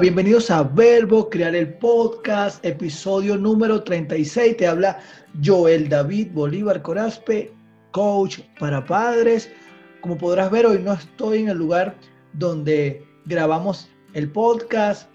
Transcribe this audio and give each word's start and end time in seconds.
bienvenidos 0.00 0.50
a 0.50 0.62
Verbo 0.62 1.28
Crear 1.28 1.54
el 1.54 1.74
Podcast, 1.74 2.64
episodio 2.64 3.36
número 3.36 3.82
36. 3.82 4.56
Te 4.56 4.66
habla 4.66 4.98
Joel 5.44 5.90
David 5.90 6.28
Bolívar 6.32 6.80
Corazpe, 6.80 7.52
coach 7.90 8.38
para 8.58 8.82
padres. 8.82 9.52
Como 10.00 10.16
podrás 10.16 10.50
ver, 10.50 10.64
hoy 10.64 10.78
no 10.78 10.94
estoy 10.94 11.40
en 11.40 11.50
el 11.50 11.58
lugar 11.58 11.94
donde 12.32 13.04
grabamos 13.26 13.90
el 14.14 14.30
podcast. 14.30 15.10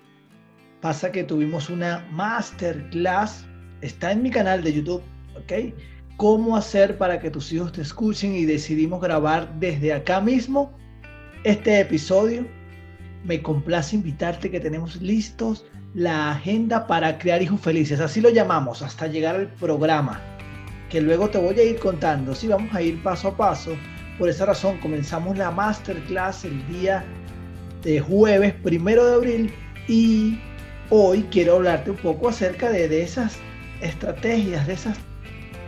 Pasa 0.81 1.11
que 1.11 1.23
tuvimos 1.23 1.71
una 1.71 2.05
masterclass, 2.11 3.44
está 3.81 4.11
en 4.11 4.22
mi 4.22 4.30
canal 4.30 4.63
de 4.63 4.73
YouTube, 4.73 5.02
¿ok? 5.36 5.73
Cómo 6.17 6.55
hacer 6.55 6.95
para 6.99 7.20
que 7.20 7.31
tus 7.31 7.52
hijos 7.52 7.72
te 7.72 7.81
escuchen 7.81 8.36
y 8.36 8.45
decidimos 8.45 9.02
grabar 9.02 9.52
desde 9.59 9.94
acá 9.94 10.22
mismo 10.22 10.72
este 11.44 11.80
episodio 11.80 12.45
me 13.25 13.41
complace 13.41 13.95
invitarte 13.95 14.52
que 14.52 14.59
tenemos 14.59 15.02
listos 15.02 15.66
la 15.93 16.31
agenda 16.31 16.88
para 16.88 17.17
crear 17.17 17.41
hijos 17.41 17.61
felices. 17.61 17.99
Así 17.99 18.21
lo 18.21 18.29
llamamos 18.29 18.81
hasta 18.81 19.07
llegar 19.07 19.35
al 19.35 19.47
programa, 19.47 20.21
que 20.89 21.02
luego 21.02 21.30
te 21.30 21.38
voy 21.38 21.59
a 21.59 21.63
ir 21.63 21.80
contando. 21.80 22.35
Sí, 22.35 22.47
vamos 22.47 22.73
a 22.75 22.81
ir 22.81 23.02
paso 23.02 23.30
a 23.30 23.38
paso. 23.38 23.71
Por 24.19 24.30
esa 24.30 24.45
razón 24.45 24.77
comenzamos 24.80 25.38
la 25.38 25.52
masterclass 25.52 26.45
el 26.45 26.67
día 26.67 27.03
de 27.83 27.99
jueves 27.99 28.53
primero 28.63 29.05
de 29.05 29.13
abril 29.16 29.53
y 29.88 30.39
hoy 30.89 31.25
quiero 31.31 31.55
hablarte 31.55 31.91
un 31.91 31.97
poco 31.97 32.30
acerca 32.30 32.69
de, 32.69 33.02
esas 33.02 33.38
estrategias, 33.81 34.66
de 34.67 34.73
esas, 34.73 34.97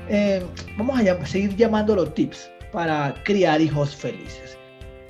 eh, 0.10 0.44
vamos 0.78 1.00
a 1.00 1.26
seguir 1.26 1.56
llamándolo 1.56 2.08
tips 2.12 2.50
para 2.72 3.14
criar 3.24 3.62
hijos 3.62 3.96
felices. 3.96 4.58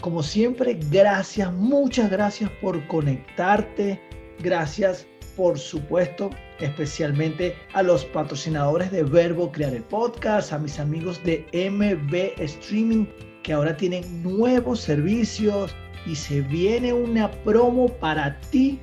Como 0.02 0.22
siempre, 0.22 0.78
gracias, 0.92 1.52
muchas 1.52 2.12
gracias 2.12 2.52
por 2.62 2.86
conectarte. 2.88 4.00
Gracias, 4.40 5.08
por 5.36 5.58
supuesto, 5.58 6.30
especialmente 6.59 7.56
a 7.73 7.81
los 7.81 8.06
patrocinadores 8.06 8.92
de 8.92 9.03
Verbo 9.03 9.52
Crear 9.52 9.73
el 9.73 9.84
Podcast, 9.84 10.53
a 10.53 10.59
mis 10.59 10.80
amigos 10.80 11.22
de 11.23 11.45
MB 11.53 12.40
Streaming, 12.42 13.06
que 13.42 13.53
ahora 13.53 13.75
tienen 13.75 14.03
nuevos 14.22 14.81
servicios 14.81 15.75
y 16.06 16.16
se 16.16 16.42
viene 16.42 16.94
una 16.94 17.31
promo 17.44 17.88
para 17.88 18.40
ti 18.52 18.80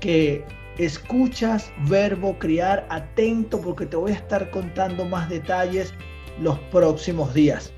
que 0.00 0.44
escuchas 0.78 1.70
Verbo 1.88 2.36
Criar. 2.40 2.86
Atento 2.90 3.60
porque 3.60 3.86
te 3.86 3.96
voy 3.96 4.10
a 4.12 4.16
estar 4.16 4.50
contando 4.50 5.04
más 5.04 5.28
detalles 5.28 5.94
los 6.40 6.58
próximos 6.70 7.32
días. 7.34 7.72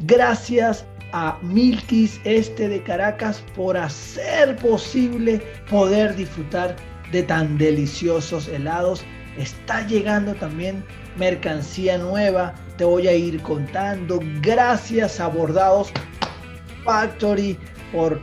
Gracias 0.00 0.86
a 1.16 1.38
Este 2.24 2.68
de 2.68 2.82
Caracas 2.82 3.42
por 3.54 3.74
hacer 3.74 4.54
posible 4.56 5.40
poder 5.70 6.14
disfrutar 6.14 6.76
de 7.10 7.22
tan 7.22 7.56
deliciosos 7.56 8.48
helados. 8.48 9.02
Está 9.38 9.86
llegando 9.86 10.34
también 10.34 10.84
mercancía 11.16 11.96
nueva, 11.96 12.54
te 12.76 12.84
voy 12.84 13.08
a 13.08 13.14
ir 13.14 13.40
contando. 13.40 14.20
Gracias 14.42 15.18
a 15.18 15.28
Bordados 15.28 15.90
Factory 16.84 17.56
por 17.92 18.20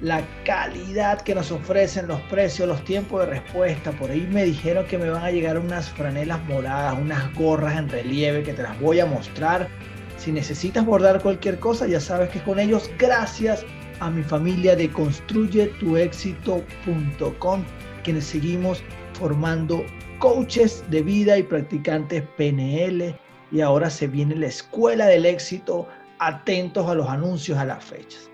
la 0.00 0.22
calidad 0.44 1.22
que 1.22 1.34
nos 1.34 1.50
ofrecen, 1.50 2.06
los 2.06 2.20
precios, 2.22 2.68
los 2.68 2.84
tiempos 2.84 3.22
de 3.22 3.26
respuesta. 3.26 3.90
Por 3.90 4.12
ahí 4.12 4.24
me 4.30 4.44
dijeron 4.44 4.86
que 4.86 4.98
me 4.98 5.10
van 5.10 5.24
a 5.24 5.32
llegar 5.32 5.58
unas 5.58 5.90
franelas 5.90 6.40
moradas, 6.44 6.96
unas 6.96 7.34
gorras 7.34 7.76
en 7.76 7.88
relieve 7.88 8.44
que 8.44 8.52
te 8.52 8.62
las 8.62 8.78
voy 8.78 9.00
a 9.00 9.06
mostrar 9.06 9.68
si 10.16 10.32
necesitas 10.32 10.84
bordar 10.84 11.22
cualquier 11.22 11.58
cosa, 11.58 11.86
ya 11.86 12.00
sabes 12.00 12.28
que 12.30 12.42
con 12.42 12.58
ellos, 12.58 12.90
gracias 12.98 13.64
a 14.00 14.10
mi 14.10 14.22
familia 14.22 14.76
de 14.76 14.90
construyetuexito.com, 14.90 17.64
quienes 18.02 18.24
seguimos 18.24 18.82
formando 19.14 19.84
coaches 20.18 20.84
de 20.90 21.02
vida 21.02 21.38
y 21.38 21.42
practicantes 21.42 22.22
PNL. 22.36 23.18
Y 23.52 23.60
ahora 23.60 23.90
se 23.90 24.08
viene 24.08 24.34
la 24.34 24.46
escuela 24.46 25.06
del 25.06 25.26
éxito, 25.26 25.86
atentos 26.18 26.88
a 26.88 26.94
los 26.94 27.08
anuncios, 27.08 27.58
a 27.58 27.64
las 27.64 27.84
fechas. 27.84 28.30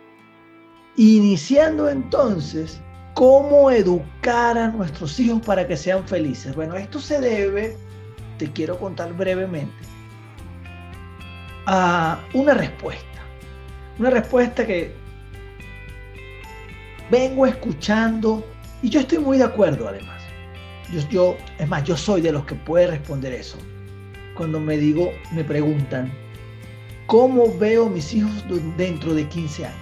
Iniciando 0.96 1.88
entonces, 1.88 2.80
¿cómo 3.14 3.70
educar 3.70 4.58
a 4.58 4.68
nuestros 4.68 5.18
hijos 5.20 5.40
para 5.42 5.66
que 5.66 5.76
sean 5.76 6.06
felices? 6.06 6.54
Bueno, 6.54 6.76
esto 6.76 6.98
se 6.98 7.20
debe, 7.20 7.76
te 8.38 8.50
quiero 8.52 8.78
contar 8.78 9.12
brevemente, 9.14 9.74
a 11.66 12.20
una 12.34 12.54
respuesta. 12.54 13.06
Una 13.98 14.10
respuesta 14.10 14.66
que 14.66 14.92
vengo 17.10 17.46
escuchando 17.46 18.44
y 18.82 18.88
yo 18.88 19.00
estoy 19.00 19.18
muy 19.18 19.38
de 19.38 19.44
acuerdo 19.44 19.88
además. 19.88 20.22
Yo, 20.92 21.08
yo, 21.08 21.36
es 21.58 21.68
más, 21.68 21.84
yo 21.84 21.96
soy 21.96 22.20
de 22.20 22.32
los 22.32 22.44
que 22.44 22.54
puede 22.54 22.86
responder 22.86 23.32
eso. 23.32 23.56
Cuando 24.36 24.58
me 24.58 24.76
digo, 24.76 25.12
me 25.32 25.44
preguntan, 25.44 26.12
¿cómo 27.06 27.56
veo 27.58 27.88
mis 27.88 28.12
hijos 28.14 28.44
dentro 28.76 29.14
de 29.14 29.28
15 29.28 29.66
años? 29.66 29.78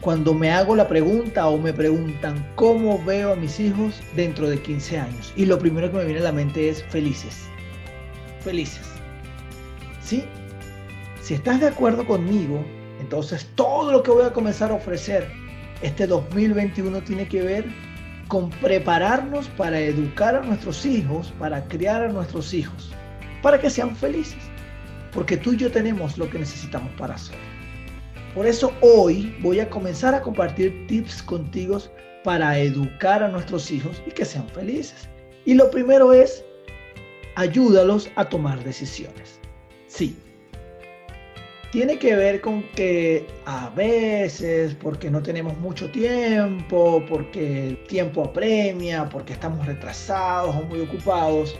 Cuando 0.00 0.32
me 0.32 0.50
hago 0.50 0.76
la 0.76 0.88
pregunta 0.88 1.48
o 1.48 1.58
me 1.58 1.72
preguntan, 1.72 2.46
¿cómo 2.54 3.02
veo 3.04 3.32
a 3.32 3.36
mis 3.36 3.58
hijos 3.58 4.00
dentro 4.14 4.48
de 4.48 4.60
15 4.62 4.98
años? 4.98 5.32
Y 5.36 5.44
lo 5.44 5.58
primero 5.58 5.90
que 5.90 5.98
me 5.98 6.04
viene 6.04 6.20
a 6.20 6.24
la 6.24 6.32
mente 6.32 6.68
es 6.68 6.84
felices. 6.84 7.44
Felices. 8.40 8.86
¿Sí? 10.00 10.24
Si 11.28 11.34
estás 11.34 11.60
de 11.60 11.66
acuerdo 11.66 12.06
conmigo, 12.06 12.64
entonces 13.00 13.46
todo 13.54 13.92
lo 13.92 14.02
que 14.02 14.10
voy 14.10 14.24
a 14.24 14.32
comenzar 14.32 14.70
a 14.70 14.76
ofrecer 14.76 15.30
este 15.82 16.06
2021 16.06 17.02
tiene 17.02 17.28
que 17.28 17.42
ver 17.42 17.66
con 18.28 18.48
prepararnos 18.48 19.46
para 19.48 19.78
educar 19.78 20.36
a 20.36 20.40
nuestros 20.40 20.86
hijos, 20.86 21.30
para 21.38 21.62
criar 21.68 22.02
a 22.02 22.08
nuestros 22.08 22.54
hijos, 22.54 22.92
para 23.42 23.60
que 23.60 23.68
sean 23.68 23.94
felices. 23.94 24.38
Porque 25.12 25.36
tú 25.36 25.52
y 25.52 25.58
yo 25.58 25.70
tenemos 25.70 26.16
lo 26.16 26.30
que 26.30 26.38
necesitamos 26.38 26.90
para 26.94 27.16
hacer. 27.16 27.36
Por 28.34 28.46
eso 28.46 28.72
hoy 28.80 29.36
voy 29.42 29.60
a 29.60 29.68
comenzar 29.68 30.14
a 30.14 30.22
compartir 30.22 30.86
tips 30.86 31.22
contigo 31.24 31.78
para 32.24 32.58
educar 32.58 33.22
a 33.22 33.28
nuestros 33.28 33.70
hijos 33.70 34.02
y 34.06 34.12
que 34.12 34.24
sean 34.24 34.48
felices. 34.48 35.10
Y 35.44 35.52
lo 35.52 35.70
primero 35.70 36.14
es, 36.14 36.42
ayúdalos 37.34 38.08
a 38.16 38.26
tomar 38.30 38.64
decisiones. 38.64 39.38
Sí, 39.88 40.16
tiene 41.70 41.98
que 41.98 42.16
ver 42.16 42.40
con 42.40 42.62
que 42.70 43.26
a 43.44 43.68
veces, 43.70 44.74
porque 44.74 45.10
no 45.10 45.22
tenemos 45.22 45.56
mucho 45.58 45.90
tiempo, 45.90 47.04
porque 47.08 47.68
el 47.68 47.84
tiempo 47.84 48.24
apremia, 48.24 49.08
porque 49.08 49.34
estamos 49.34 49.66
retrasados 49.66 50.56
o 50.56 50.62
muy 50.62 50.80
ocupados, 50.80 51.58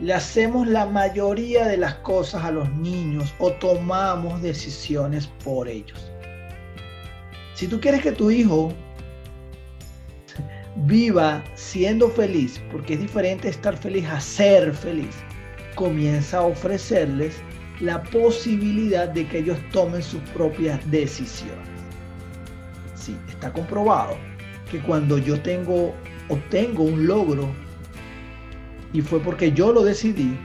le 0.00 0.12
hacemos 0.12 0.68
la 0.68 0.86
mayoría 0.86 1.66
de 1.66 1.78
las 1.78 1.94
cosas 1.94 2.44
a 2.44 2.50
los 2.50 2.70
niños 2.76 3.34
o 3.38 3.50
tomamos 3.52 4.40
decisiones 4.42 5.26
por 5.42 5.66
ellos. 5.66 6.10
Si 7.54 7.66
tú 7.66 7.80
quieres 7.80 8.02
que 8.02 8.12
tu 8.12 8.30
hijo 8.30 8.72
viva 10.86 11.42
siendo 11.54 12.08
feliz, 12.10 12.60
porque 12.70 12.94
es 12.94 13.00
diferente 13.00 13.48
estar 13.48 13.76
feliz 13.76 14.06
a 14.08 14.20
ser 14.20 14.72
feliz, 14.72 15.16
comienza 15.74 16.38
a 16.38 16.42
ofrecerles 16.42 17.40
la 17.80 18.02
posibilidad 18.02 19.08
de 19.08 19.26
que 19.26 19.38
ellos 19.38 19.58
tomen 19.72 20.02
sus 20.02 20.20
propias 20.30 20.78
decisiones. 20.90 21.68
Sí, 22.94 23.16
está 23.28 23.52
comprobado 23.52 24.16
que 24.70 24.80
cuando 24.80 25.18
yo 25.18 25.40
tengo, 25.40 25.94
obtengo 26.28 26.82
un 26.82 27.06
logro 27.06 27.48
y 28.92 29.00
fue 29.00 29.20
porque 29.20 29.52
yo 29.52 29.72
lo 29.72 29.82
decidí, 29.82 30.36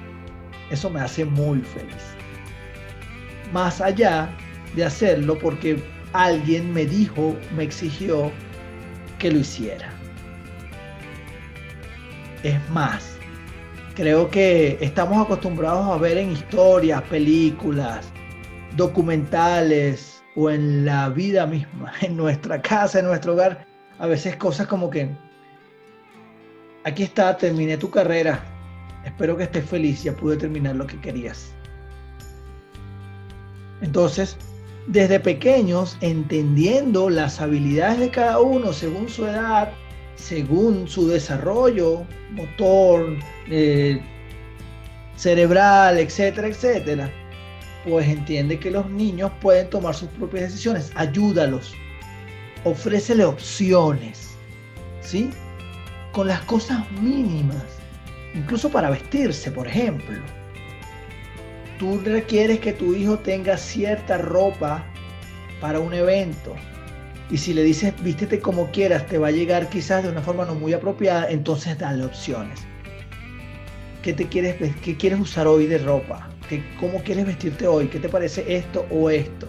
eso 0.69 0.89
me 0.89 1.01
hace 1.01 1.25
muy 1.25 1.59
feliz. 1.59 2.03
Más 3.51 3.81
allá 3.81 4.29
de 4.75 4.85
hacerlo 4.85 5.37
porque 5.37 5.83
alguien 6.13 6.73
me 6.73 6.85
dijo, 6.85 7.35
me 7.55 7.63
exigió 7.63 8.31
que 9.19 9.31
lo 9.31 9.39
hiciera. 9.39 9.89
Es 12.43 12.69
más, 12.69 13.12
Creo 13.95 14.27
que 14.27 14.79
estamos 14.81 15.23
acostumbrados 15.23 15.87
a 15.87 15.97
ver 15.97 16.17
en 16.17 16.31
historias, 16.31 17.01
películas, 17.03 18.07
documentales 18.75 20.23
o 20.35 20.49
en 20.49 20.83
la 20.83 21.09
vida 21.09 21.45
misma, 21.45 21.93
en 22.01 22.17
nuestra 22.17 22.59
casa, 22.59 22.99
en 22.99 23.05
nuestro 23.05 23.33
hogar, 23.33 23.67
a 23.99 24.07
veces 24.07 24.35
cosas 24.37 24.65
como 24.65 24.89
que, 24.89 25.09
aquí 26.83 27.03
está, 27.03 27.37
terminé 27.37 27.77
tu 27.77 27.91
carrera, 27.91 28.43
espero 29.05 29.37
que 29.37 29.43
estés 29.43 29.65
feliz, 29.65 30.03
ya 30.03 30.13
pude 30.13 30.37
terminar 30.37 30.75
lo 30.75 30.87
que 30.87 30.99
querías. 30.99 31.53
Entonces, 33.81 34.37
desde 34.87 35.19
pequeños, 35.19 35.97
entendiendo 36.01 37.11
las 37.11 37.39
habilidades 37.39 37.99
de 37.99 38.09
cada 38.09 38.39
uno 38.39 38.73
según 38.73 39.07
su 39.07 39.27
edad, 39.27 39.71
según 40.15 40.87
su 40.87 41.07
desarrollo 41.07 42.05
motor, 42.31 43.17
eh, 43.49 44.01
cerebral, 45.15 45.97
etcétera, 45.97 46.47
etcétera, 46.47 47.11
pues 47.85 48.07
entiende 48.07 48.59
que 48.59 48.71
los 48.71 48.89
niños 48.89 49.31
pueden 49.41 49.69
tomar 49.69 49.93
sus 49.93 50.09
propias 50.09 50.43
decisiones. 50.43 50.91
Ayúdalos, 50.95 51.73
ofrécele 52.63 53.25
opciones, 53.25 54.35
¿sí? 55.01 55.29
con 56.13 56.27
las 56.27 56.41
cosas 56.41 56.89
mínimas, 56.91 57.63
incluso 58.35 58.69
para 58.69 58.89
vestirse, 58.89 59.51
por 59.51 59.67
ejemplo. 59.67 60.19
Tú 61.79 61.99
requieres 62.05 62.59
que 62.59 62.71
tu 62.71 62.93
hijo 62.93 63.17
tenga 63.19 63.57
cierta 63.57 64.19
ropa 64.19 64.85
para 65.59 65.79
un 65.79 65.93
evento. 65.93 66.55
Y 67.33 67.39
si 67.39 67.51
le 67.51 67.63
dices 67.63 67.95
vístete 68.03 68.39
como 68.39 68.69
quieras, 68.69 69.07
te 69.07 69.17
va 69.17 69.29
a 69.29 69.31
llegar 69.31 69.67
quizás 69.67 70.03
de 70.03 70.09
una 70.11 70.21
forma 70.21 70.45
no 70.45 70.53
muy 70.53 70.71
apropiada, 70.71 71.31
entonces 71.31 71.75
dale 71.79 72.05
opciones. 72.05 72.59
¿Qué 74.03 74.13
te 74.13 74.27
quieres 74.27 74.57
qué 74.83 74.95
quieres 74.95 75.19
usar 75.19 75.47
hoy 75.47 75.65
de 75.65 75.79
ropa? 75.79 76.29
¿Qué, 76.47 76.63
¿Cómo 76.79 77.01
quieres 77.01 77.25
vestirte 77.25 77.65
hoy? 77.65 77.87
¿Qué 77.87 77.97
te 77.97 78.07
parece 78.07 78.55
esto 78.55 78.85
o 78.91 79.09
esto? 79.09 79.47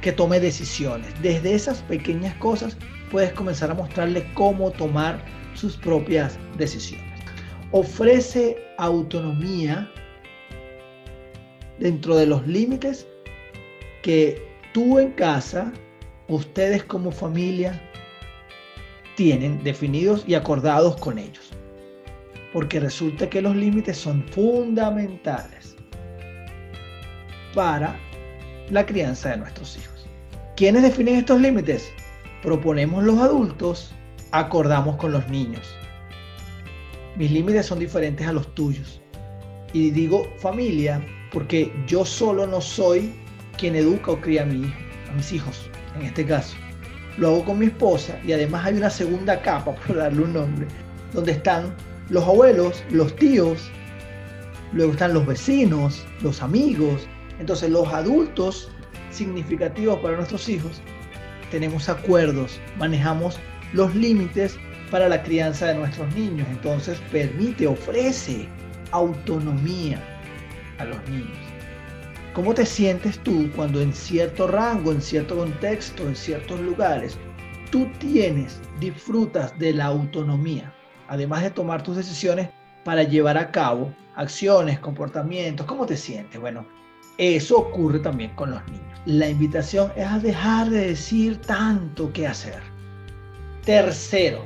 Que 0.00 0.10
tome 0.10 0.40
decisiones. 0.40 1.12
Desde 1.20 1.52
esas 1.52 1.82
pequeñas 1.82 2.34
cosas 2.36 2.78
puedes 3.10 3.34
comenzar 3.34 3.70
a 3.70 3.74
mostrarle 3.74 4.26
cómo 4.32 4.70
tomar 4.70 5.22
sus 5.52 5.76
propias 5.76 6.38
decisiones. 6.56 7.20
Ofrece 7.72 8.56
autonomía 8.78 9.86
dentro 11.78 12.16
de 12.16 12.24
los 12.24 12.46
límites 12.46 13.06
que 14.00 14.48
tú 14.72 14.98
en 14.98 15.10
casa, 15.12 15.70
ustedes 16.34 16.84
como 16.84 17.10
familia, 17.10 17.80
tienen 19.16 19.62
definidos 19.62 20.24
y 20.26 20.34
acordados 20.34 20.96
con 20.96 21.18
ellos. 21.18 21.50
Porque 22.52 22.80
resulta 22.80 23.28
que 23.30 23.42
los 23.42 23.54
límites 23.54 23.96
son 23.96 24.24
fundamentales 24.28 25.76
para 27.54 27.96
la 28.70 28.84
crianza 28.86 29.30
de 29.30 29.36
nuestros 29.38 29.76
hijos. 29.76 30.06
¿Quiénes 30.56 30.82
definen 30.82 31.16
estos 31.16 31.40
límites? 31.40 31.92
proponemos 32.42 33.04
los 33.04 33.18
adultos, 33.18 33.90
acordamos 34.32 34.96
con 34.96 35.12
los 35.12 35.28
niños. 35.28 35.74
Mis 37.16 37.30
límites 37.30 37.66
son 37.66 37.78
diferentes 37.78 38.26
a 38.26 38.32
los 38.32 38.54
tuyos. 38.54 39.00
Y 39.72 39.90
digo 39.90 40.26
familia 40.38 41.04
porque 41.32 41.72
yo 41.86 42.04
solo 42.04 42.46
no 42.46 42.60
soy 42.60 43.12
quien 43.56 43.76
educa 43.76 44.12
o 44.12 44.20
cría 44.20 44.42
a, 44.42 44.44
a 44.44 45.14
mis 45.14 45.32
hijos, 45.32 45.70
en 45.96 46.02
este 46.02 46.24
caso. 46.24 46.56
Lo 47.16 47.28
hago 47.28 47.44
con 47.44 47.58
mi 47.58 47.66
esposa 47.66 48.18
y 48.24 48.32
además 48.32 48.66
hay 48.66 48.74
una 48.74 48.90
segunda 48.90 49.40
capa, 49.42 49.74
por 49.86 49.96
darle 49.96 50.22
un 50.22 50.32
nombre, 50.32 50.66
donde 51.12 51.32
están 51.32 51.74
los 52.08 52.24
abuelos, 52.24 52.82
los 52.90 53.14
tíos, 53.16 53.70
luego 54.72 54.92
están 54.92 55.14
los 55.14 55.26
vecinos, 55.26 56.04
los 56.22 56.42
amigos. 56.42 57.06
Entonces 57.38 57.70
los 57.70 57.88
adultos 57.88 58.70
significativos 59.10 59.98
para 60.00 60.16
nuestros 60.16 60.48
hijos 60.48 60.80
tenemos 61.50 61.88
acuerdos, 61.88 62.60
manejamos 62.78 63.38
los 63.72 63.94
límites 63.94 64.58
para 64.90 65.08
la 65.08 65.22
crianza 65.22 65.66
de 65.66 65.74
nuestros 65.74 66.14
niños. 66.14 66.46
Entonces 66.50 67.00
permite, 67.10 67.66
ofrece 67.66 68.48
autonomía 68.92 70.02
a 70.78 70.84
los 70.84 71.02
niños. 71.08 71.49
¿Cómo 72.32 72.54
te 72.54 72.64
sientes 72.64 73.18
tú 73.24 73.50
cuando 73.56 73.80
en 73.80 73.92
cierto 73.92 74.46
rango, 74.46 74.92
en 74.92 75.02
cierto 75.02 75.36
contexto, 75.36 76.06
en 76.06 76.14
ciertos 76.14 76.60
lugares, 76.60 77.18
tú 77.72 77.88
tienes, 77.98 78.60
disfrutas 78.78 79.58
de 79.58 79.72
la 79.72 79.86
autonomía, 79.86 80.72
además 81.08 81.42
de 81.42 81.50
tomar 81.50 81.82
tus 81.82 81.96
decisiones 81.96 82.48
para 82.84 83.02
llevar 83.02 83.36
a 83.36 83.50
cabo 83.50 83.92
acciones, 84.14 84.78
comportamientos? 84.78 85.66
¿Cómo 85.66 85.86
te 85.86 85.96
sientes? 85.96 86.40
Bueno, 86.40 86.64
eso 87.18 87.58
ocurre 87.58 87.98
también 87.98 88.30
con 88.36 88.52
los 88.52 88.64
niños. 88.68 89.00
La 89.06 89.28
invitación 89.28 89.90
es 89.96 90.06
a 90.06 90.20
dejar 90.20 90.70
de 90.70 90.86
decir 90.86 91.40
tanto 91.40 92.12
que 92.12 92.28
hacer. 92.28 92.62
Tercero, 93.64 94.44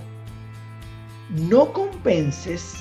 no 1.29 1.71
compenses 1.73 2.75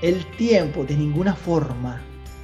el 0.00 0.24
tiempo 0.36 0.84
de 0.84 0.96
ninguna 0.96 1.34
forma 1.34 2.00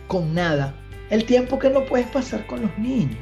con 0.07 0.35
nada. 0.35 0.75
El 1.11 1.25
tiempo 1.25 1.59
que 1.59 1.71
no 1.71 1.85
puedes 1.85 2.07
pasar 2.09 2.47
con 2.47 2.63
los 2.63 2.79
niños. 2.79 3.19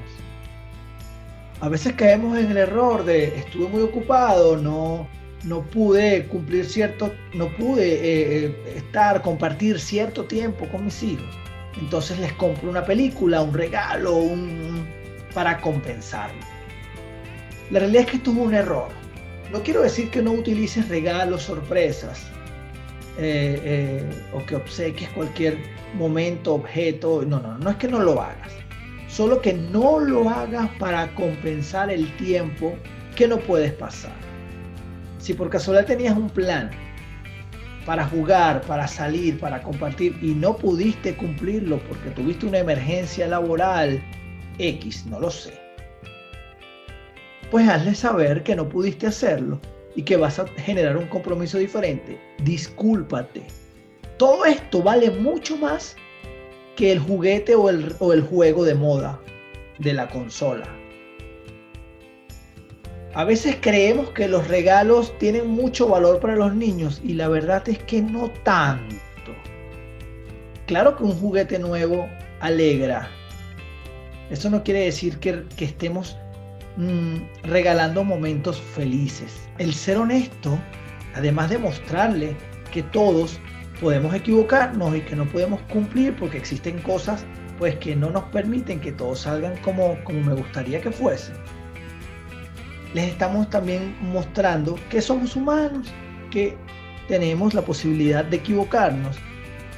A 1.60 1.68
veces 1.68 1.94
caemos 1.94 2.36
en 2.38 2.50
el 2.50 2.56
error 2.56 3.04
de 3.04 3.38
estuve 3.38 3.68
muy 3.68 3.82
ocupado, 3.82 4.56
no, 4.56 5.08
no 5.44 5.62
pude 5.62 6.26
cumplir 6.26 6.66
cierto, 6.66 7.12
no 7.32 7.48
pude 7.56 7.94
eh, 7.94 8.46
eh, 8.46 8.74
estar, 8.76 9.22
compartir 9.22 9.80
cierto 9.80 10.24
tiempo 10.24 10.68
con 10.68 10.84
mis 10.84 11.02
hijos 11.02 11.34
entonces 11.80 12.18
les 12.18 12.32
compro 12.34 12.70
una 12.70 12.84
película, 12.84 13.42
un 13.42 13.52
regalo, 13.52 14.16
un, 14.16 14.86
para 15.34 15.60
compensarlo. 15.60 16.40
La 17.70 17.80
realidad 17.80 18.02
es 18.02 18.10
que 18.10 18.16
esto 18.18 18.30
es 18.30 18.36
un 18.36 18.54
error. 18.54 18.88
No 19.52 19.62
quiero 19.62 19.82
decir 19.82 20.10
que 20.10 20.22
no 20.22 20.32
utilices 20.32 20.88
regalos, 20.88 21.42
sorpresas, 21.42 22.26
eh, 23.18 23.60
eh, 23.64 24.24
o 24.34 24.44
que 24.44 24.56
obsequies 24.56 25.08
cualquier 25.10 25.58
momento, 25.94 26.54
objeto. 26.54 27.22
No, 27.26 27.40
no, 27.40 27.56
no 27.58 27.70
es 27.70 27.76
que 27.76 27.88
no 27.88 28.00
lo 28.00 28.20
hagas. 28.20 28.52
Solo 29.08 29.40
que 29.40 29.54
no 29.54 29.98
lo 29.98 30.28
hagas 30.28 30.68
para 30.78 31.14
compensar 31.14 31.90
el 31.90 32.14
tiempo 32.16 32.76
que 33.14 33.26
no 33.26 33.38
puedes 33.38 33.72
pasar. 33.72 34.12
Si 35.18 35.32
por 35.32 35.48
casualidad 35.48 35.86
tenías 35.86 36.16
un 36.16 36.28
plan 36.28 36.70
para 37.86 38.04
jugar, 38.06 38.60
para 38.62 38.86
salir, 38.86 39.38
para 39.38 39.62
compartir 39.62 40.18
y 40.20 40.34
no 40.34 40.56
pudiste 40.56 41.16
cumplirlo 41.16 41.78
porque 41.88 42.10
tuviste 42.10 42.46
una 42.46 42.58
emergencia 42.58 43.26
laboral 43.28 44.02
X, 44.58 45.06
no 45.06 45.20
lo 45.20 45.30
sé. 45.30 45.58
Pues 47.50 47.68
hazle 47.68 47.94
saber 47.94 48.42
que 48.42 48.56
no 48.56 48.68
pudiste 48.68 49.06
hacerlo 49.06 49.60
y 49.96 50.02
que 50.02 50.16
vas 50.16 50.38
a 50.38 50.46
generar 50.46 50.96
un 50.96 51.06
compromiso 51.06 51.58
diferente. 51.58 52.20
Discúlpate. 52.44 53.42
Todo 54.18 54.44
esto 54.44 54.82
vale 54.82 55.10
mucho 55.10 55.56
más 55.56 55.96
que 56.76 56.92
el 56.92 57.00
juguete 57.00 57.54
o 57.54 57.68
el, 57.70 57.96
o 57.98 58.12
el 58.12 58.22
juego 58.22 58.64
de 58.64 58.74
moda 58.74 59.20
de 59.78 59.94
la 59.94 60.08
consola. 60.08 60.68
A 63.14 63.24
veces 63.24 63.56
creemos 63.60 64.10
que 64.10 64.28
los 64.28 64.46
regalos 64.46 65.16
tienen 65.18 65.48
mucho 65.48 65.88
valor 65.88 66.20
para 66.20 66.36
los 66.36 66.54
niños 66.54 67.00
y 67.02 67.14
la 67.14 67.28
verdad 67.28 67.66
es 67.66 67.78
que 67.84 68.02
no 68.02 68.30
tanto. 68.44 68.96
Claro 70.66 70.96
que 70.96 71.04
un 71.04 71.18
juguete 71.18 71.58
nuevo 71.58 72.08
alegra. 72.40 73.08
Eso 74.30 74.50
no 74.50 74.62
quiere 74.62 74.80
decir 74.80 75.18
que, 75.18 75.44
estemos 75.58 76.18
mm, 76.76 77.16
regalando 77.44 78.04
momentos 78.04 78.60
felices. 78.60 79.48
El 79.58 79.74
ser 79.74 79.98
honesto, 79.98 80.58
además 81.14 81.50
de 81.50 81.58
mostrarle 81.58 82.36
que 82.72 82.82
todos 82.82 83.38
podemos 83.80 84.14
equivocarnos 84.14 84.96
y 84.96 85.00
que 85.00 85.16
no 85.16 85.26
podemos 85.26 85.60
cumplir 85.72 86.14
porque 86.16 86.38
existen 86.38 86.78
cosas 86.80 87.24
pues 87.58 87.74
que 87.76 87.96
no 87.96 88.10
nos 88.10 88.24
permiten 88.24 88.80
que 88.80 88.92
todos 88.92 89.20
salgan 89.20 89.56
como, 89.62 89.96
como 90.04 90.20
me 90.20 90.34
gustaría 90.34 90.80
que 90.80 90.90
fuesen 90.90 91.34
les 92.96 93.08
estamos 93.10 93.50
también 93.50 93.94
mostrando 94.00 94.78
que 94.88 95.02
somos 95.02 95.36
humanos, 95.36 95.86
que 96.30 96.56
tenemos 97.08 97.52
la 97.52 97.60
posibilidad 97.60 98.24
de 98.24 98.38
equivocarnos 98.38 99.18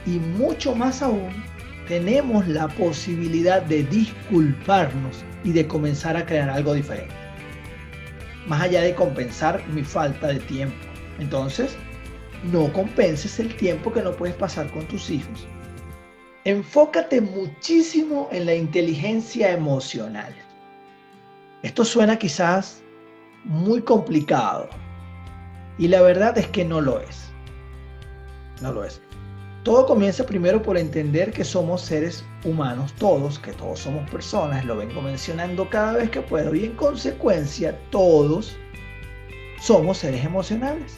y 0.07 0.21
mucho 0.21 0.73
más 0.75 1.03
aún 1.03 1.33
tenemos 1.89 2.47
la 2.47 2.69
posibilidad 2.69 3.63
de 3.63 3.83
disculparnos 3.85 5.25
y 5.43 5.53
de 5.53 5.67
comenzar 5.67 6.17
a 6.17 6.27
crear 6.27 6.51
algo 6.51 6.75
diferente. 6.75 7.15
Más 8.47 8.63
allá 8.63 8.83
de 8.83 8.95
compensar 8.95 9.67
mi 9.69 9.83
falta 9.83 10.29
de 10.29 10.41
tiempo. 10.41 10.77
Entonces, 11.19 11.77
no 12.53 12.73
compenses 12.73 13.41
el 13.41 13.57
tiempo 13.57 13.93
que 13.93 14.03
no 14.03 14.13
puedes 14.13 14.37
pasar 14.37 14.71
con 14.71 14.87
tus 14.87 15.11
hijos. 15.11 15.47
Enfócate 16.45 17.21
muchísimo 17.21 18.29
en 18.33 18.47
la 18.47 18.55
inteligencia 18.55 19.51
emocional. 19.51 20.35
Esto 21.63 21.85
suena 21.85 22.19
quizás 22.19 22.83
muy 23.45 23.83
complicado. 23.83 24.69
Y 25.79 25.89
la 25.89 26.03
verdad 26.03 26.37
es 26.39 26.47
que 26.49 26.65
no 26.65 26.81
lo 26.81 27.01
es. 27.01 27.31
No 28.61 28.73
lo 28.73 28.85
es. 28.85 29.01
Todo 29.69 29.85
comienza 29.85 30.25
primero 30.25 30.63
por 30.63 30.79
entender 30.79 31.31
que 31.31 31.45
somos 31.45 31.83
seres 31.83 32.25
humanos 32.43 32.95
todos, 32.95 33.39
que 33.39 33.53
todos 33.53 33.81
somos 33.81 34.09
personas, 34.09 34.65
lo 34.65 34.79
vengo 34.79 35.03
mencionando 35.03 35.69
cada 35.69 35.93
vez 35.93 36.09
que 36.09 36.23
puedo, 36.23 36.55
y 36.55 36.65
en 36.65 36.73
consecuencia 36.73 37.79
todos 37.91 38.57
somos 39.61 39.99
seres 39.99 40.25
emocionales, 40.25 40.95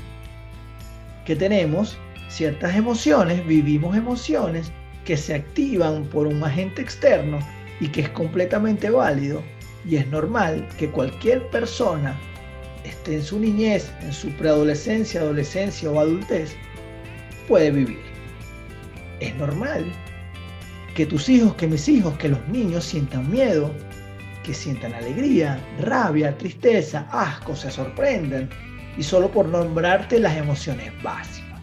que 1.27 1.35
tenemos 1.35 1.99
ciertas 2.29 2.77
emociones, 2.77 3.45
vivimos 3.45 3.97
emociones 3.97 4.71
que 5.05 5.17
se 5.17 5.35
activan 5.35 6.05
por 6.05 6.29
un 6.29 6.41
agente 6.45 6.81
externo 6.81 7.41
y 7.81 7.89
que 7.89 8.03
es 8.03 8.09
completamente 8.11 8.89
válido 8.89 9.43
y 9.85 9.97
es 9.97 10.07
normal 10.07 10.69
que 10.79 10.89
cualquier 10.89 11.45
persona 11.51 12.17
esté 12.85 13.17
en 13.17 13.25
su 13.25 13.41
niñez, 13.41 13.91
en 14.03 14.13
su 14.13 14.31
preadolescencia, 14.37 15.23
adolescencia 15.23 15.91
o 15.91 15.99
adultez, 15.99 16.55
puede 17.49 17.73
vivir. 17.73 18.10
Es 19.21 19.35
normal 19.37 19.85
que 20.95 21.07
tus 21.07 21.29
hijos, 21.29 21.55
que 21.55 21.67
mis 21.67 21.89
hijos, 21.89 22.17
que 22.19 22.31
los 22.31 22.49
niños 22.49 22.85
sientan 22.85 23.31
miedo, 23.31 23.71
que 24.43 24.55
sientan 24.55 24.95
alegría, 24.95 25.59
rabia, 25.81 26.37
tristeza, 26.37 27.07
asco, 27.13 27.55
se 27.55 27.71
sorprendan, 27.71 28.49
y 28.97 29.03
solo 29.03 29.31
por 29.31 29.47
nombrarte 29.49 30.19
las 30.19 30.37
emociones 30.37 30.91
básicas. 31.03 31.61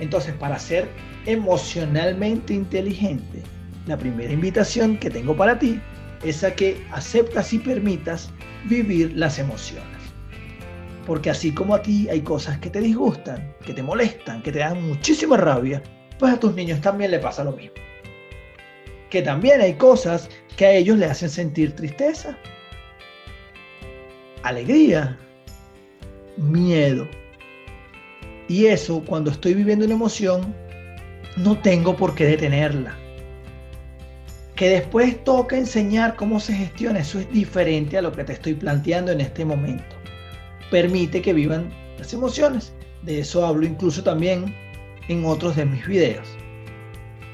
Entonces, 0.00 0.34
para 0.34 0.58
ser 0.58 0.88
emocionalmente 1.26 2.54
inteligente, 2.54 3.42
la 3.86 3.96
primera 3.96 4.32
invitación 4.32 4.96
que 4.98 5.10
tengo 5.10 5.36
para 5.36 5.58
ti 5.58 5.80
es 6.24 6.44
a 6.44 6.54
que 6.54 6.84
aceptas 6.92 7.52
y 7.52 7.58
permitas 7.58 8.30
vivir 8.64 9.12
las 9.16 9.38
emociones. 9.38 9.86
Porque 11.06 11.30
así 11.30 11.52
como 11.52 11.74
a 11.74 11.82
ti 11.82 12.08
hay 12.10 12.20
cosas 12.20 12.58
que 12.58 12.70
te 12.70 12.80
disgustan, 12.80 13.54
que 13.64 13.72
te 13.72 13.82
molestan, 13.82 14.42
que 14.42 14.52
te 14.52 14.58
dan 14.58 14.86
muchísima 14.86 15.36
rabia, 15.36 15.82
pues 16.18 16.32
a 16.32 16.40
tus 16.40 16.54
niños 16.54 16.80
también 16.80 17.10
le 17.10 17.18
pasa 17.18 17.44
lo 17.44 17.52
mismo. 17.52 17.76
Que 19.10 19.22
también 19.22 19.60
hay 19.60 19.74
cosas 19.74 20.28
que 20.56 20.66
a 20.66 20.72
ellos 20.72 20.98
le 20.98 21.06
hacen 21.06 21.30
sentir 21.30 21.74
tristeza, 21.74 22.36
alegría, 24.42 25.18
miedo. 26.36 27.06
Y 28.48 28.66
eso, 28.66 29.02
cuando 29.04 29.30
estoy 29.30 29.54
viviendo 29.54 29.84
una 29.84 29.94
emoción, 29.94 30.54
no 31.36 31.58
tengo 31.58 31.96
por 31.96 32.14
qué 32.14 32.24
detenerla. 32.24 32.96
Que 34.56 34.70
después 34.70 35.22
toca 35.22 35.56
enseñar 35.56 36.16
cómo 36.16 36.40
se 36.40 36.52
gestiona, 36.52 36.98
eso 36.98 37.20
es 37.20 37.30
diferente 37.32 37.96
a 37.96 38.02
lo 38.02 38.10
que 38.12 38.24
te 38.24 38.32
estoy 38.32 38.54
planteando 38.54 39.12
en 39.12 39.20
este 39.20 39.44
momento. 39.44 39.94
Permite 40.70 41.22
que 41.22 41.32
vivan 41.32 41.72
las 41.98 42.12
emociones. 42.12 42.72
De 43.02 43.20
eso 43.20 43.46
hablo 43.46 43.64
incluso 43.64 44.02
también 44.02 44.52
en 45.08 45.24
otros 45.24 45.56
de 45.56 45.64
mis 45.64 45.86
videos, 45.86 46.28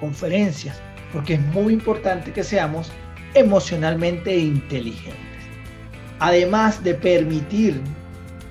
conferencias, 0.00 0.80
porque 1.12 1.34
es 1.34 1.40
muy 1.40 1.72
importante 1.72 2.32
que 2.32 2.42
seamos 2.42 2.90
emocionalmente 3.34 4.36
inteligentes. 4.36 5.20
Además 6.20 6.82
de 6.82 6.94
permitir, 6.94 7.80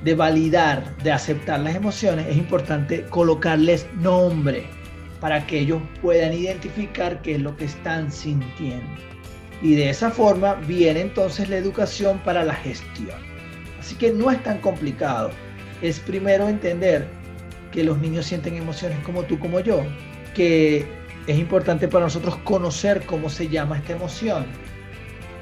de 0.03 0.15
validar, 0.15 0.95
de 0.97 1.11
aceptar 1.11 1.61
las 1.61 1.75
emociones, 1.75 2.27
es 2.27 2.37
importante 2.37 3.03
colocarles 3.09 3.87
nombre 3.95 4.65
para 5.21 5.47
que 5.47 5.59
ellos 5.59 5.81
puedan 6.01 6.33
identificar 6.33 7.21
qué 7.21 7.35
es 7.35 7.41
lo 7.41 7.55
que 7.55 7.65
están 7.65 8.11
sintiendo. 8.11 9.01
Y 9.61 9.75
de 9.75 9.89
esa 9.89 10.11
forma 10.11 10.55
viene 10.55 10.99
entonces 10.99 11.47
la 11.47 11.55
educación 11.55 12.19
para 12.25 12.43
la 12.43 12.53
gestión. 12.53 13.17
Así 13.79 13.95
que 13.95 14.11
no 14.11 14.29
es 14.29 14.43
tan 14.43 14.57
complicado. 14.59 15.29
Es 15.81 16.01
primero 16.01 16.49
entender 16.49 17.07
que 17.73 17.83
los 17.83 17.97
niños 17.97 18.27
sienten 18.27 18.55
emociones 18.55 18.99
como 19.03 19.23
tú, 19.23 19.39
como 19.39 19.59
yo, 19.59 19.81
que 20.35 20.85
es 21.25 21.37
importante 21.37 21.87
para 21.87 22.05
nosotros 22.05 22.37
conocer 22.37 23.05
cómo 23.05 23.29
se 23.29 23.49
llama 23.49 23.77
esta 23.77 23.93
emoción 23.93 24.45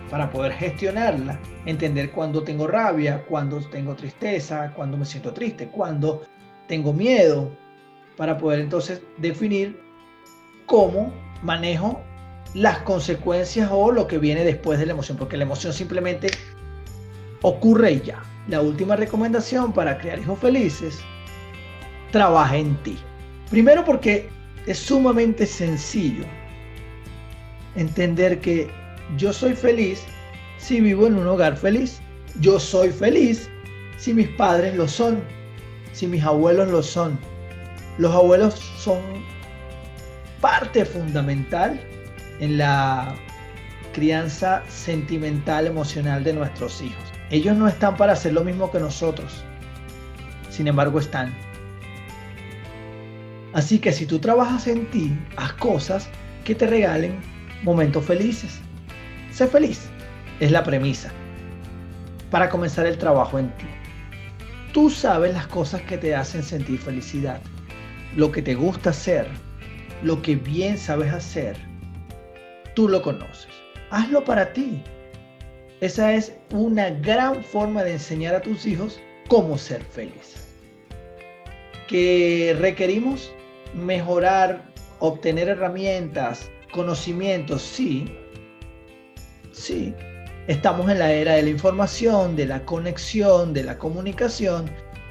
para 0.09 0.29
poder 0.29 0.53
gestionarla, 0.53 1.39
entender 1.65 2.11
cuándo 2.11 2.43
tengo 2.43 2.67
rabia, 2.67 3.23
cuándo 3.27 3.59
tengo 3.69 3.95
tristeza, 3.95 4.73
cuándo 4.75 4.97
me 4.97 5.05
siento 5.05 5.33
triste, 5.33 5.67
cuándo 5.67 6.23
tengo 6.67 6.93
miedo, 6.93 7.51
para 8.17 8.37
poder 8.37 8.59
entonces 8.59 9.01
definir 9.17 9.81
cómo 10.65 11.13
manejo 11.41 12.01
las 12.53 12.79
consecuencias 12.79 13.69
o 13.71 13.91
lo 13.91 14.07
que 14.07 14.17
viene 14.17 14.43
después 14.43 14.79
de 14.79 14.85
la 14.85 14.91
emoción, 14.91 15.17
porque 15.17 15.37
la 15.37 15.43
emoción 15.43 15.73
simplemente 15.73 16.29
ocurre 17.41 17.93
y 17.93 18.01
ya. 18.01 18.21
La 18.47 18.61
última 18.61 18.95
recomendación 18.95 19.71
para 19.71 19.97
crear 19.97 20.19
hijos 20.19 20.39
felices, 20.39 20.99
trabaja 22.11 22.57
en 22.57 22.75
ti. 22.83 22.97
Primero 23.49 23.83
porque 23.83 24.29
es 24.65 24.77
sumamente 24.77 25.45
sencillo 25.45 26.25
entender 27.75 28.39
que 28.39 28.69
yo 29.17 29.33
soy 29.33 29.55
feliz 29.55 30.03
si 30.57 30.79
vivo 30.79 31.07
en 31.07 31.15
un 31.15 31.27
hogar 31.27 31.57
feliz. 31.57 32.01
Yo 32.39 32.59
soy 32.59 32.91
feliz 32.91 33.49
si 33.97 34.13
mis 34.13 34.29
padres 34.29 34.75
lo 34.75 34.87
son, 34.87 35.21
si 35.93 36.07
mis 36.07 36.23
abuelos 36.23 36.69
lo 36.69 36.81
son, 36.81 37.19
los 37.97 38.13
abuelos 38.13 38.55
son 38.77 39.01
parte 40.39 40.85
fundamental 40.85 41.79
en 42.39 42.57
la 42.57 43.13
crianza 43.93 44.63
sentimental, 44.69 45.67
emocional 45.67 46.23
de 46.23 46.33
nuestros 46.33 46.81
hijos. 46.81 47.03
Ellos 47.29 47.55
no 47.55 47.67
están 47.67 47.97
para 47.97 48.13
hacer 48.13 48.33
lo 48.33 48.43
mismo 48.43 48.71
que 48.71 48.79
nosotros, 48.79 49.43
sin 50.49 50.67
embargo 50.67 50.99
están. 50.99 51.33
Así 53.53 53.79
que 53.79 53.91
si 53.91 54.05
tú 54.05 54.19
trabajas 54.19 54.67
en 54.67 54.89
ti, 54.91 55.17
haz 55.37 55.53
cosas 55.53 56.09
que 56.45 56.55
te 56.55 56.67
regalen 56.67 57.19
momentos 57.63 58.05
felices. 58.05 58.59
Sé 59.31 59.47
feliz, 59.47 59.89
es 60.39 60.51
la 60.51 60.63
premisa 60.63 61.11
para 62.29 62.49
comenzar 62.49 62.85
el 62.85 62.97
trabajo 62.97 63.39
en 63.39 63.49
ti. 63.57 63.65
Tú 64.73 64.89
sabes 64.89 65.33
las 65.33 65.47
cosas 65.47 65.81
que 65.81 65.97
te 65.97 66.15
hacen 66.15 66.43
sentir 66.43 66.79
felicidad 66.79 67.41
lo 68.15 68.31
que 68.31 68.41
te 68.41 68.55
gusta 68.55 68.89
hacer, 68.89 69.27
lo 70.03 70.21
que 70.21 70.35
bien 70.35 70.77
sabes 70.77 71.13
hacer, 71.13 71.55
tú 72.75 72.87
lo 72.87 73.01
conoces. 73.01 73.47
Hazlo 73.89 74.23
para 74.23 74.51
ti. 74.53 74.83
Esa 75.79 76.13
es 76.13 76.33
una 76.51 76.89
gran 76.89 77.43
forma 77.43 77.83
de 77.83 77.93
enseñar 77.93 78.35
a 78.35 78.41
tus 78.41 78.65
hijos 78.65 78.99
cómo 79.27 79.57
ser 79.57 79.83
felices. 79.83 80.47
Que 81.87 82.55
requerimos 82.59 83.31
mejorar, 83.73 84.63
obtener 84.99 85.49
herramientas, 85.49 86.49
conocimientos, 86.71 87.61
sí. 87.61 88.05
Sí. 89.51 89.93
Estamos 90.47 90.89
en 90.89 90.99
la 90.99 91.11
era 91.11 91.33
de 91.33 91.43
la 91.43 91.49
información, 91.49 92.35
de 92.35 92.45
la 92.47 92.65
conexión, 92.65 93.53
de 93.53 93.63
la 93.63 93.77
comunicación, 93.77 94.69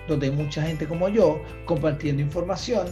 donde 0.08 0.26
hay 0.26 0.32
mucha 0.32 0.62
gente 0.62 0.86
como 0.86 1.08
yo 1.08 1.40
compartiendo 1.66 2.20
información 2.20 2.88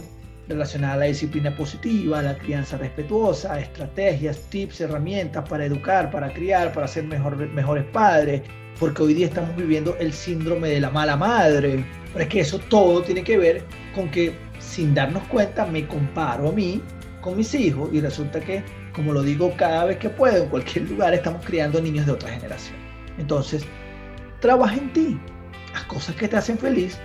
relacionada 0.47 0.93
a 0.93 0.97
la 0.97 1.05
disciplina 1.05 1.55
positiva, 1.55 2.19
a 2.19 2.23
la 2.23 2.37
crianza 2.37 2.77
respetuosa, 2.77 3.59
estrategias, 3.59 4.37
tips, 4.49 4.81
herramientas 4.81 5.47
para 5.47 5.65
educar, 5.65 6.09
para 6.09 6.33
criar, 6.33 6.73
para 6.73 6.87
ser 6.87 7.03
mejor, 7.03 7.37
mejores 7.49 7.85
padres, 7.85 8.41
porque 8.79 9.03
hoy 9.03 9.13
día 9.13 9.27
estamos 9.27 9.55
viviendo 9.55 9.95
el 9.99 10.11
síndrome 10.11 10.69
de 10.69 10.79
la 10.79 10.89
mala 10.89 11.15
madre. 11.15 11.85
Pero 12.13 12.23
es 12.23 12.29
que 12.29 12.39
eso 12.39 12.57
todo 12.69 13.03
tiene 13.03 13.23
que 13.23 13.37
ver 13.37 13.63
con 13.93 14.09
que 14.09 14.33
sin 14.69 14.93
darnos 14.93 15.23
cuenta 15.23 15.65
me 15.65 15.87
comparo 15.87 16.49
a 16.49 16.51
mí 16.51 16.81
con 17.21 17.35
mis 17.37 17.53
hijos 17.55 17.89
y 17.91 17.99
resulta 17.99 18.39
que, 18.39 18.63
como 18.93 19.13
lo 19.13 19.23
digo 19.23 19.53
cada 19.57 19.85
vez 19.85 19.97
que 19.97 20.09
puedo, 20.09 20.43
en 20.43 20.49
cualquier 20.49 20.89
lugar 20.89 21.13
estamos 21.13 21.43
criando 21.43 21.81
niños 21.81 22.05
de 22.05 22.11
otra 22.13 22.29
generación. 22.29 22.77
Entonces, 23.17 23.63
trabaja 24.39 24.75
en 24.75 24.93
ti, 24.93 25.19
haz 25.73 25.83
cosas 25.85 26.15
que 26.15 26.27
te 26.27 26.37
hacen 26.37 26.57
feliz 26.57 26.97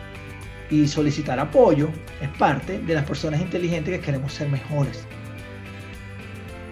y 0.70 0.86
solicitar 0.86 1.38
apoyo 1.40 1.88
es 2.20 2.28
parte 2.38 2.78
de 2.80 2.94
las 2.94 3.04
personas 3.04 3.40
inteligentes 3.40 3.98
que 3.98 4.04
queremos 4.04 4.34
ser 4.34 4.48
mejores. 4.50 5.06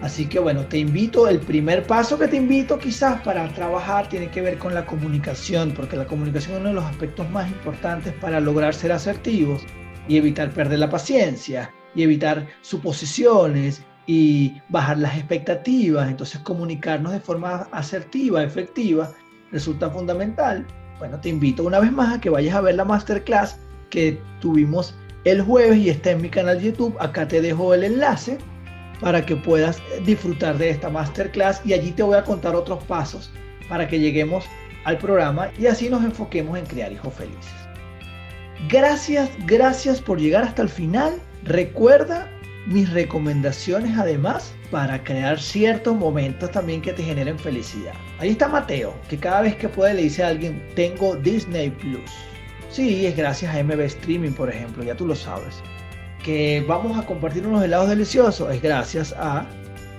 Así 0.01 0.27
que 0.27 0.37
bueno, 0.37 0.65
te 0.65 0.77
invito, 0.77 1.27
el 1.27 1.39
primer 1.39 1.87
paso 1.87 2.19
que 2.19 2.27
te 2.27 2.35
invito 2.35 2.77
quizás 2.77 3.21
para 3.21 3.47
trabajar 3.53 4.09
tiene 4.09 4.29
que 4.29 4.41
ver 4.41 4.57
con 4.57 4.73
la 4.73 4.85
comunicación, 4.85 5.71
porque 5.71 5.95
la 5.95 6.05
comunicación 6.05 6.55
es 6.55 6.59
uno 6.59 6.69
de 6.69 6.75
los 6.75 6.83
aspectos 6.83 7.29
más 7.31 7.49
importantes 7.49 8.13
para 8.13 8.39
lograr 8.39 8.75
ser 8.75 8.91
asertivos 8.91 9.65
y 10.07 10.17
evitar 10.17 10.51
perder 10.51 10.79
la 10.79 10.89
paciencia 10.89 11.73
y 11.95 12.03
evitar 12.03 12.47
suposiciones 12.61 13.83
y 14.05 14.61
bajar 14.69 14.97
las 14.97 15.15
expectativas. 15.17 16.09
Entonces 16.09 16.39
comunicarnos 16.41 17.13
de 17.13 17.19
forma 17.19 17.67
asertiva, 17.71 18.43
efectiva, 18.43 19.11
resulta 19.51 19.89
fundamental. 19.89 20.65
Bueno, 20.99 21.19
te 21.19 21.29
invito 21.29 21.63
una 21.63 21.79
vez 21.79 21.91
más 21.91 22.15
a 22.15 22.21
que 22.21 22.29
vayas 22.29 22.55
a 22.55 22.61
ver 22.61 22.75
la 22.75 22.85
masterclass 22.85 23.59
que 23.89 24.21
tuvimos 24.39 24.95
el 25.25 25.41
jueves 25.41 25.77
y 25.77 25.89
está 25.89 26.11
en 26.11 26.21
mi 26.21 26.29
canal 26.29 26.59
YouTube. 26.59 26.95
Acá 26.99 27.27
te 27.27 27.41
dejo 27.41 27.73
el 27.73 27.83
enlace 27.83 28.37
para 28.99 29.25
que 29.25 29.35
puedas 29.35 29.81
disfrutar 30.05 30.57
de 30.57 30.69
esta 30.69 30.89
masterclass 30.89 31.61
y 31.65 31.73
allí 31.73 31.91
te 31.91 32.03
voy 32.03 32.15
a 32.15 32.23
contar 32.23 32.55
otros 32.55 32.83
pasos 32.85 33.31
para 33.69 33.87
que 33.87 33.99
lleguemos 33.99 34.45
al 34.85 34.97
programa 34.97 35.49
y 35.57 35.67
así 35.67 35.89
nos 35.89 36.03
enfoquemos 36.03 36.57
en 36.57 36.65
crear 36.65 36.91
hijos 36.91 37.13
felices. 37.13 37.62
Gracias, 38.69 39.29
gracias 39.45 40.01
por 40.01 40.19
llegar 40.19 40.43
hasta 40.43 40.61
el 40.61 40.69
final. 40.69 41.19
Recuerda 41.43 42.29
mis 42.67 42.89
recomendaciones 42.91 43.97
además 43.97 44.53
para 44.71 45.03
crear 45.03 45.39
ciertos 45.39 45.95
momentos 45.95 46.49
también 46.51 46.81
que 46.81 46.93
te 46.93 47.03
generen 47.03 47.37
felicidad. 47.37 47.93
Ahí 48.19 48.29
está 48.29 48.47
Mateo, 48.47 48.93
que 49.09 49.17
cada 49.17 49.41
vez 49.41 49.55
que 49.55 49.67
puede 49.67 49.93
le 49.93 50.03
dice 50.03 50.23
a 50.23 50.29
alguien, 50.29 50.65
tengo 50.75 51.15
Disney 51.17 51.69
Plus. 51.71 52.09
Sí, 52.71 53.05
es 53.05 53.15
gracias 53.15 53.53
a 53.53 53.61
MB 53.61 53.81
Streaming, 53.81 54.31
por 54.31 54.49
ejemplo, 54.49 54.83
ya 54.83 54.95
tú 54.95 55.05
lo 55.05 55.15
sabes. 55.15 55.61
Que 56.23 56.63
vamos 56.67 56.97
a 56.97 57.05
compartir 57.05 57.45
unos 57.45 57.63
helados 57.63 57.89
deliciosos, 57.89 58.51
es 58.53 58.61
gracias 58.61 59.13
a 59.17 59.45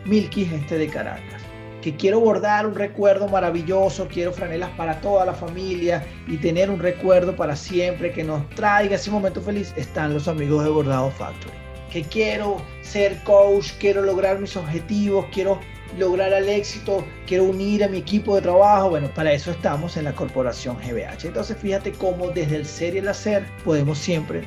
Milky 0.06 0.50
Este 0.52 0.78
de 0.78 0.88
Caracas. 0.88 1.43
Que 1.84 1.94
quiero 1.94 2.18
bordar 2.18 2.66
un 2.66 2.74
recuerdo 2.74 3.28
maravilloso, 3.28 4.08
quiero 4.08 4.32
franelas 4.32 4.70
para 4.70 5.02
toda 5.02 5.26
la 5.26 5.34
familia 5.34 6.02
y 6.26 6.38
tener 6.38 6.70
un 6.70 6.78
recuerdo 6.78 7.36
para 7.36 7.54
siempre 7.54 8.10
que 8.10 8.24
nos 8.24 8.48
traiga 8.54 8.94
ese 8.94 9.10
momento 9.10 9.42
feliz, 9.42 9.74
están 9.76 10.14
los 10.14 10.26
amigos 10.26 10.64
de 10.64 10.70
Bordado 10.70 11.10
Factory. 11.10 11.52
Que 11.92 12.02
quiero 12.02 12.56
ser 12.80 13.22
coach, 13.24 13.72
quiero 13.78 14.00
lograr 14.00 14.38
mis 14.38 14.56
objetivos, 14.56 15.26
quiero 15.30 15.60
lograr 15.98 16.32
el 16.32 16.48
éxito, 16.48 17.04
quiero 17.26 17.44
unir 17.44 17.84
a 17.84 17.88
mi 17.88 17.98
equipo 17.98 18.34
de 18.34 18.40
trabajo. 18.40 18.88
Bueno, 18.88 19.10
para 19.14 19.34
eso 19.34 19.50
estamos 19.50 19.98
en 19.98 20.04
la 20.04 20.14
corporación 20.14 20.78
GBH. 20.78 21.26
Entonces 21.26 21.54
fíjate 21.58 21.92
cómo 21.92 22.28
desde 22.30 22.56
el 22.56 22.64
ser 22.64 22.94
y 22.94 22.98
el 23.00 23.08
hacer 23.08 23.44
podemos 23.62 23.98
siempre 23.98 24.42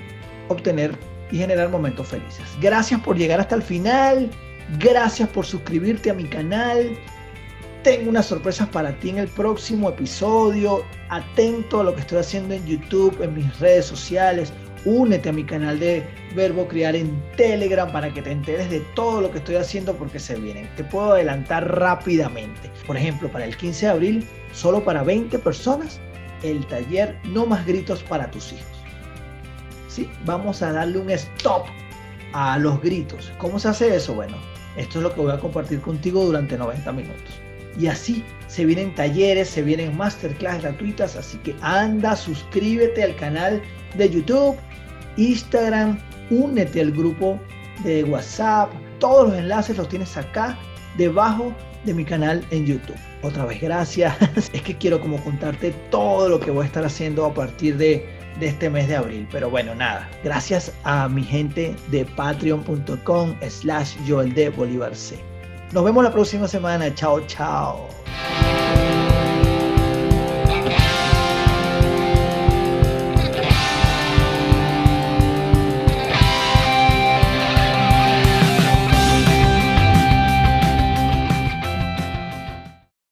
obtener 0.47 0.97
y 1.31 1.37
generar 1.37 1.69
momentos 1.69 2.07
felices. 2.07 2.47
Gracias 2.59 2.99
por 3.01 3.15
llegar 3.15 3.39
hasta 3.39 3.53
el 3.53 3.61
final. 3.61 4.27
Gracias 4.79 5.29
por 5.29 5.45
suscribirte 5.45 6.09
a 6.09 6.15
mi 6.15 6.23
canal. 6.23 6.97
Tengo 7.87 8.09
unas 8.09 8.25
sorpresas 8.25 8.67
para 8.67 8.91
ti 8.99 9.11
en 9.11 9.17
el 9.17 9.29
próximo 9.29 9.87
episodio. 9.87 10.83
Atento 11.07 11.79
a 11.79 11.85
lo 11.85 11.95
que 11.95 12.01
estoy 12.01 12.17
haciendo 12.17 12.53
en 12.53 12.65
YouTube, 12.65 13.23
en 13.23 13.33
mis 13.33 13.59
redes 13.61 13.85
sociales. 13.85 14.51
Únete 14.83 15.29
a 15.29 15.31
mi 15.31 15.45
canal 15.45 15.79
de 15.79 16.05
Verbo 16.35 16.67
Criar 16.67 16.97
en 16.97 17.17
Telegram 17.37 17.89
para 17.89 18.13
que 18.13 18.21
te 18.21 18.29
enteres 18.29 18.69
de 18.69 18.81
todo 18.93 19.21
lo 19.21 19.31
que 19.31 19.37
estoy 19.37 19.55
haciendo 19.55 19.95
porque 19.95 20.19
se 20.19 20.35
vienen. 20.35 20.67
Te 20.75 20.83
puedo 20.83 21.13
adelantar 21.13 21.79
rápidamente. 21.79 22.69
Por 22.85 22.97
ejemplo, 22.97 23.31
para 23.31 23.45
el 23.45 23.55
15 23.55 23.85
de 23.85 23.91
abril, 23.93 24.27
solo 24.51 24.83
para 24.83 25.03
20 25.03 25.39
personas, 25.39 26.01
el 26.43 26.67
taller 26.67 27.17
No 27.23 27.45
más 27.45 27.65
gritos 27.65 28.03
para 28.03 28.29
tus 28.29 28.51
hijos. 28.51 28.67
¿Sí? 29.87 30.09
Vamos 30.25 30.61
a 30.61 30.73
darle 30.73 30.97
un 30.97 31.09
stop 31.11 31.63
a 32.33 32.59
los 32.59 32.81
gritos. 32.81 33.31
¿Cómo 33.37 33.57
se 33.59 33.69
hace 33.69 33.95
eso? 33.95 34.13
Bueno, 34.13 34.35
esto 34.75 34.99
es 34.99 35.03
lo 35.03 35.15
que 35.15 35.21
voy 35.21 35.31
a 35.31 35.39
compartir 35.39 35.79
contigo 35.79 36.25
durante 36.25 36.57
90 36.57 36.91
minutos. 36.91 37.46
Y 37.77 37.87
así 37.87 38.23
se 38.47 38.65
vienen 38.65 38.93
talleres, 38.95 39.49
se 39.49 39.61
vienen 39.61 39.95
masterclass 39.95 40.61
gratuitas, 40.61 41.15
así 41.15 41.37
que 41.39 41.55
anda, 41.61 42.15
suscríbete 42.15 43.03
al 43.03 43.15
canal 43.15 43.61
de 43.95 44.09
YouTube, 44.09 44.57
Instagram, 45.17 45.99
únete 46.29 46.81
al 46.81 46.91
grupo 46.91 47.39
de 47.83 48.03
WhatsApp. 48.05 48.71
Todos 48.99 49.29
los 49.29 49.37
enlaces 49.37 49.77
los 49.77 49.87
tienes 49.89 50.17
acá 50.17 50.57
debajo 50.97 51.53
de 51.85 51.93
mi 51.93 52.03
canal 52.03 52.43
en 52.51 52.65
YouTube. 52.65 52.97
Otra 53.21 53.45
vez, 53.45 53.61
gracias. 53.61 54.15
Es 54.53 54.61
que 54.61 54.75
quiero 54.75 54.99
como 54.99 55.23
contarte 55.23 55.71
todo 55.91 56.29
lo 56.29 56.39
que 56.39 56.51
voy 56.51 56.63
a 56.63 56.67
estar 56.67 56.85
haciendo 56.85 57.25
a 57.25 57.33
partir 57.33 57.77
de, 57.77 58.07
de 58.39 58.47
este 58.47 58.69
mes 58.69 58.87
de 58.87 58.95
abril. 58.95 59.27
Pero 59.31 59.49
bueno, 59.49 59.75
nada. 59.75 60.09
Gracias 60.23 60.71
a 60.83 61.07
mi 61.07 61.23
gente 61.23 61.75
de 61.91 62.05
patreon.com 62.05 63.35
slash 63.47 63.95
Joel 64.07 64.33
Bolívar 64.55 64.95
C. 64.95 65.36
Nos 65.71 65.83
vemos 65.83 66.03
la 66.03 66.11
próxima 66.11 66.47
semana. 66.47 66.93
Chao, 66.93 67.21
chao. 67.27 67.96